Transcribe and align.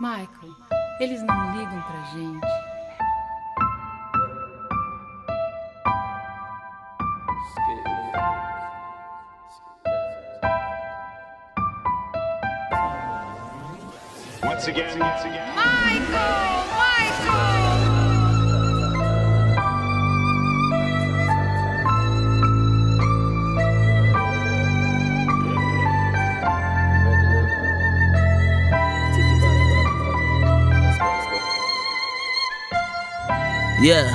Michael, 0.00 0.54
eles 1.00 1.20
não 1.24 1.56
ligam 1.56 1.82
pra 1.82 2.02
gente. 2.12 2.46
Once 14.44 14.68
again, 14.68 14.98
once 15.00 15.24
again. 15.24 15.56
Michael! 15.56 16.64
Michael! 16.78 17.47
Yeah. 33.80 34.10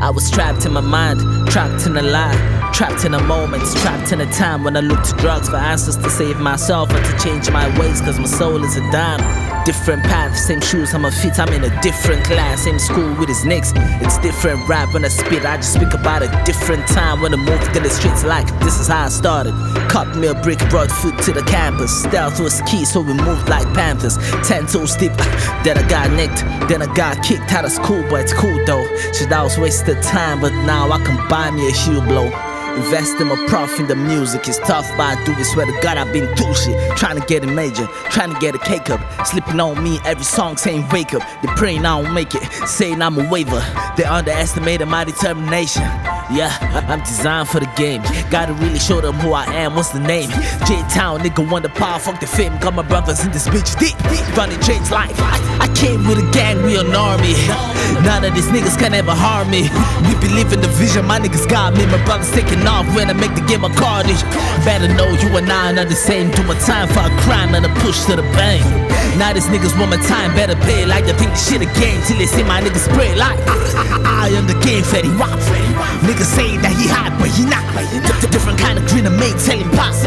I 0.00 0.10
was 0.10 0.30
trapped 0.30 0.64
in 0.64 0.72
my 0.72 0.80
mind, 0.80 1.20
trapped 1.48 1.86
in 1.86 1.96
a 1.96 2.02
lie, 2.02 2.70
trapped 2.72 3.04
in 3.04 3.14
a 3.14 3.22
moment, 3.22 3.64
trapped 3.78 4.12
in 4.12 4.20
a 4.20 4.32
time 4.32 4.62
when 4.62 4.76
I 4.76 4.80
looked 4.80 5.06
to 5.10 5.16
drugs 5.16 5.48
for 5.48 5.56
answers 5.56 5.96
to 5.96 6.10
save 6.10 6.38
myself 6.38 6.90
or 6.92 7.02
to 7.02 7.18
change 7.18 7.50
my 7.50 7.66
ways, 7.80 8.00
cause 8.00 8.18
my 8.18 8.26
soul 8.26 8.62
is 8.62 8.76
a 8.76 8.92
dime. 8.92 9.43
Different 9.64 10.02
path, 10.02 10.36
same 10.36 10.60
shoes 10.60 10.92
on 10.92 11.00
my 11.00 11.10
feet, 11.10 11.38
I'm 11.38 11.50
in 11.54 11.64
a 11.64 11.80
different 11.80 12.22
class, 12.22 12.64
same 12.64 12.78
school 12.78 13.14
with 13.14 13.30
his 13.30 13.46
nicks. 13.46 13.72
It's 13.76 14.18
different 14.18 14.68
rap 14.68 14.92
when 14.92 15.06
I 15.06 15.08
spit, 15.08 15.46
I 15.46 15.56
just 15.56 15.72
speak 15.72 15.94
about 15.94 16.22
a 16.22 16.28
different 16.44 16.86
time 16.86 17.22
when 17.22 17.32
I 17.32 17.38
moved 17.38 17.72
to 17.72 17.80
the 17.80 17.88
streets 17.88 18.24
like 18.24 18.46
this 18.60 18.78
is 18.78 18.88
how 18.88 19.06
I 19.06 19.08
started. 19.08 19.54
Cut 19.88 20.14
me 20.16 20.26
a 20.26 20.34
brick, 20.34 20.58
brought 20.68 20.90
food 20.90 21.16
to 21.22 21.32
the 21.32 21.42
campus. 21.44 22.02
Stealth 22.02 22.40
was 22.40 22.60
key, 22.62 22.84
so 22.84 23.00
we 23.00 23.14
moved 23.14 23.48
like 23.48 23.64
panthers. 23.72 24.18
Ten 24.46 24.66
toes 24.66 24.96
deep, 24.96 25.12
then 25.64 25.78
I 25.78 25.88
got 25.88 26.10
nicked, 26.10 26.40
then 26.68 26.82
I 26.82 26.94
got 26.94 27.24
kicked 27.24 27.50
out 27.54 27.64
of 27.64 27.72
school, 27.72 28.02
but 28.10 28.20
it's 28.20 28.34
cool 28.34 28.62
though. 28.66 28.86
Shit, 29.14 29.32
I 29.32 29.42
was 29.42 29.56
wasted 29.56 30.02
time, 30.02 30.42
but 30.42 30.52
now 30.52 30.92
I 30.92 31.02
can 31.02 31.16
buy 31.30 31.50
me 31.50 31.66
a 31.68 31.72
heel 31.72 32.02
blow. 32.02 32.53
Invest 32.76 33.20
in 33.20 33.28
my 33.28 33.46
prof 33.48 33.78
in 33.78 33.86
the 33.86 33.96
music. 33.96 34.48
It's 34.48 34.58
tough, 34.58 34.88
but 34.96 35.16
I 35.16 35.24
do 35.24 35.32
it. 35.32 35.44
Swear 35.44 35.66
to 35.66 35.80
God, 35.82 35.96
I've 35.96 36.12
been 36.12 36.34
through 36.36 36.54
shit. 36.54 36.96
Trying 36.96 37.20
to 37.20 37.26
get 37.26 37.44
a 37.44 37.46
major, 37.46 37.86
trying 38.10 38.32
to 38.32 38.40
get 38.40 38.54
a 38.54 38.58
cake 38.58 38.90
up. 38.90 39.00
Sleeping 39.26 39.60
on 39.60 39.82
me, 39.82 39.98
every 40.04 40.24
song 40.24 40.56
saying 40.56 40.88
wake 40.90 41.14
up. 41.14 41.22
They 41.42 41.48
praying 41.56 41.86
I 41.86 42.02
don't 42.02 42.14
make 42.14 42.34
it, 42.34 42.42
saying 42.66 43.00
I'm 43.00 43.18
a 43.18 43.28
waver. 43.30 43.64
They 43.96 44.04
underestimated 44.04 44.88
my 44.88 45.04
determination. 45.04 45.82
Yeah, 46.32 46.50
I- 46.60 46.84
I'm 46.92 47.00
designed 47.00 47.48
for 47.48 47.60
the 47.60 47.68
game. 47.76 48.02
Gotta 48.30 48.54
really 48.54 48.78
show 48.78 49.00
them 49.00 49.14
who 49.20 49.32
I 49.34 49.44
am. 49.44 49.74
What's 49.76 49.90
the 49.90 50.00
name? 50.00 50.30
J 50.66 50.82
Town, 50.90 51.20
nigga, 51.20 51.48
wonder 51.48 51.68
power. 51.68 51.98
Fuck 51.98 52.18
the 52.20 52.26
fame. 52.26 52.56
Got 52.58 52.74
my 52.74 52.82
brothers 52.82 53.24
in 53.24 53.30
this 53.30 53.46
bitch. 53.46 53.78
Deep, 53.78 53.96
deep, 54.10 54.24
running 54.36 54.58
change 54.60 54.90
life. 54.90 55.14
I, 55.20 55.36
I 55.60 55.68
came 55.76 56.06
with 56.08 56.18
a 56.18 56.28
gang, 56.32 56.62
we 56.64 56.78
an 56.80 56.94
army. 56.94 57.34
None 58.02 58.24
of 58.24 58.34
these 58.34 58.46
niggas 58.48 58.78
can 58.78 58.94
ever 58.94 59.12
harm 59.14 59.50
me. 59.50 59.68
We 60.08 60.14
believe 60.26 60.52
in 60.52 60.60
the 60.60 60.68
vision, 60.80 61.04
my 61.06 61.20
niggas 61.20 61.48
got 61.48 61.74
me. 61.76 61.84
My 61.86 62.02
brothers 62.04 62.30
taking 62.32 62.66
off 62.66 62.86
when 62.96 63.10
I 63.10 63.12
make 63.12 63.34
the 63.34 63.42
game 63.44 63.62
a 63.64 63.70
carnage. 63.70 64.22
Better 64.64 64.88
know 64.88 65.08
you 65.10 65.28
and 65.36 65.50
I 65.52 65.70
are 65.70 65.74
not 65.74 65.88
the 65.88 65.94
same. 65.96 66.30
Do 66.30 66.42
my 66.44 66.58
time 66.60 66.88
for 66.88 67.00
a 67.04 67.12
crime 67.22 67.54
and 67.54 67.64
a 67.66 67.72
push 67.84 68.04
to 68.06 68.16
the 68.16 68.22
bank. 68.34 68.64
Now 69.18 69.32
these 69.32 69.46
niggas 69.46 69.78
want 69.78 69.90
my 69.90 70.00
time, 70.08 70.34
better 70.34 70.56
pay 70.66 70.86
like 70.86 71.04
they 71.04 71.12
think 71.12 71.30
the 71.30 71.36
shit 71.38 71.62
a 71.62 71.68
game 71.78 72.00
till 72.08 72.16
they 72.18 72.26
see 72.26 72.42
my 72.42 72.60
niggas 72.60 72.90
spray 72.90 73.14
like 73.14 73.38
I, 73.46 73.54
I, 74.02 74.26
I 74.26 74.28
am 74.34 74.46
the 74.48 74.58
game 74.64 74.82
Fetty 74.82 75.12
Wap. 75.20 75.38
Niggas 76.04 76.28
say 76.36 76.56
that 76.60 76.72
he 76.76 76.86
hot, 76.88 77.16
but 77.18 77.28
he 77.32 77.44
not. 77.48 77.64
D- 78.20 78.28
different 78.28 78.58
kind 78.58 78.78
of 78.78 78.84
grin 78.86 79.04
to 79.04 79.10
make, 79.10 79.36
pass. 79.72 80.04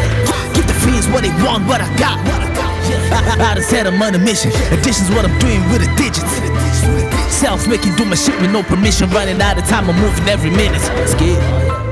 Give 0.54 0.66
the 0.66 0.78
fiends 0.86 1.08
what 1.09 1.23
they 1.26 1.34
want, 1.42 1.66
what 1.66 1.81
I 1.81 1.89
got. 1.98 2.22
I, 3.12 3.58
I 3.58 3.62
said 3.62 3.88
I'm 3.88 4.02
on 4.02 4.14
a 4.14 4.20
mission. 4.20 4.52
Addition's 4.72 5.09
what 5.09 5.26
I'm 5.26 5.38
doing 5.39 5.62
with 5.73 5.81
the 5.81 5.89
digits. 5.98 6.30
Self 7.34 7.67
making, 7.67 7.95
do 7.95 8.06
my 8.06 8.16
shit 8.16 8.39
with 8.42 8.52
no 8.52 8.64
permission. 8.64 9.09
Running 9.09 9.42
out 9.42 9.58
of 9.58 9.66
time, 9.66 9.89
I'm 9.89 10.00
moving 10.00 10.28
every 10.30 10.52
minute. 10.52 10.81
Scared. 11.09 11.86